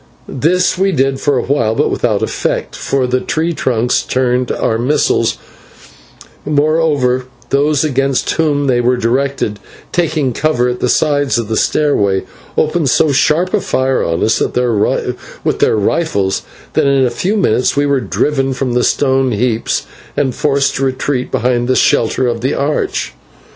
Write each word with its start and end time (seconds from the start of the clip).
This 0.27 0.79
we 0.79 0.91
did 0.91 1.19
for 1.19 1.37
awhile, 1.37 1.75
but 1.75 1.91
without 1.91 2.23
effect, 2.23 2.75
for 2.75 3.05
the 3.05 3.19
tree 3.19 3.53
trunks 3.53 4.01
turned 4.01 4.51
our 4.51 4.79
missiles; 4.79 5.37
moreover 6.43 7.25
those 7.51 7.83
against 7.83 8.27
whom 8.31 8.65
they 8.65 8.81
were 8.81 8.97
directed, 8.97 9.59
taking 9.91 10.33
cover 10.33 10.67
at 10.69 10.79
the 10.79 10.89
sides 10.89 11.37
of 11.37 11.49
the 11.49 11.55
stairway, 11.55 12.23
opened 12.57 12.89
so 12.89 13.11
sharp 13.11 13.53
a 13.53 13.61
fire 13.61 14.03
on 14.03 14.23
us 14.23 14.39
with 14.39 14.55
their 14.55 15.75
rifles, 15.77 16.41
that 16.73 16.87
in 16.87 17.05
a 17.05 17.11
few 17.11 17.37
minutes 17.37 17.77
we 17.77 17.85
were 17.85 18.01
driven 18.01 18.53
from 18.53 18.73
the 18.73 18.83
stone 18.83 19.31
heaps 19.33 19.85
and 20.17 20.33
forced 20.33 20.73
to 20.77 20.83
retreat 20.83 21.31
behind 21.31 21.67
the 21.67 21.75
shelter 21.75 22.25
of 22.27 22.41
the 22.41 22.55
arch. 22.55 23.13